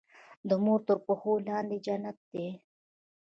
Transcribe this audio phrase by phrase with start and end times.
[0.49, 2.47] د مور تر پښو لاندي جنت دی.